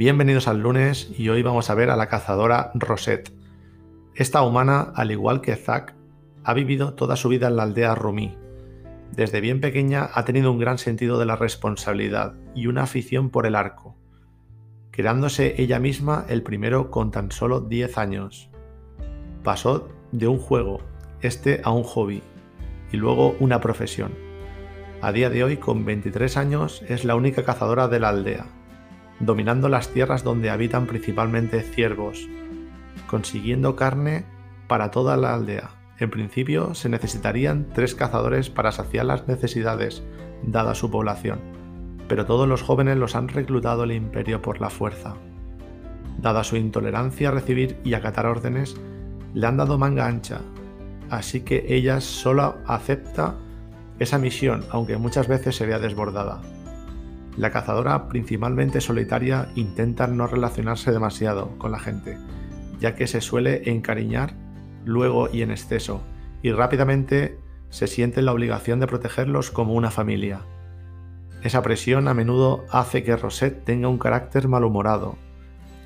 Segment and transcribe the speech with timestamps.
[0.00, 3.34] Bienvenidos al lunes y hoy vamos a ver a la cazadora Rosette.
[4.14, 5.94] Esta humana, al igual que Zack,
[6.42, 8.34] ha vivido toda su vida en la aldea Rumi.
[9.12, 13.44] Desde bien pequeña ha tenido un gran sentido de la responsabilidad y una afición por
[13.44, 13.94] el arco,
[14.90, 18.48] creándose ella misma el primero con tan solo 10 años.
[19.44, 20.80] Pasó de un juego,
[21.20, 22.22] este a un hobby,
[22.90, 24.14] y luego una profesión.
[25.02, 28.59] A día de hoy, con 23 años, es la única cazadora de la aldea
[29.20, 32.26] dominando las tierras donde habitan principalmente ciervos,
[33.06, 34.24] consiguiendo carne
[34.66, 35.70] para toda la aldea.
[35.98, 40.02] En principio se necesitarían tres cazadores para saciar las necesidades,
[40.42, 41.38] dada su población,
[42.08, 45.14] pero todos los jóvenes los han reclutado el imperio por la fuerza.
[46.18, 48.76] Dada su intolerancia a recibir y acatar órdenes,
[49.34, 50.40] le han dado manga ancha,
[51.10, 53.36] así que ella solo acepta
[53.98, 56.40] esa misión, aunque muchas veces se vea desbordada.
[57.36, 62.18] La cazadora, principalmente solitaria, intenta no relacionarse demasiado con la gente,
[62.80, 64.34] ya que se suele encariñar
[64.84, 66.02] luego y en exceso,
[66.42, 70.42] y rápidamente se siente la obligación de protegerlos como una familia.
[71.42, 75.16] Esa presión a menudo hace que Rosette tenga un carácter malhumorado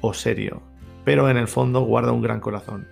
[0.00, 0.62] o serio,
[1.04, 2.88] pero en el fondo guarda un gran corazón.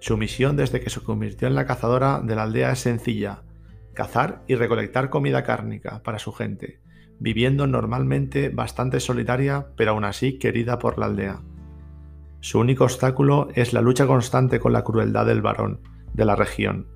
[0.00, 3.42] Su misión desde que se convirtió en la cazadora de la aldea es sencilla,
[3.92, 6.80] cazar y recolectar comida cárnica para su gente,
[7.18, 11.40] viviendo normalmente bastante solitaria, pero aún así querida por la aldea.
[12.40, 15.80] Su único obstáculo es la lucha constante con la crueldad del varón
[16.12, 16.88] de la región.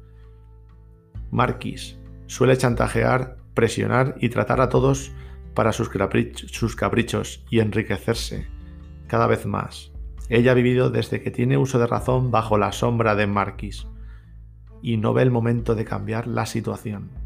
[1.30, 5.12] Marquis suele chantajear, presionar y tratar a todos
[5.54, 8.46] para sus, caprichos y enriquecerse
[9.06, 9.92] cada vez más.
[10.28, 13.86] Ella ha vivido desde que tiene uso de razón bajo la sombra de Marquis
[14.82, 17.25] y no ve el momento de cambiar la situación.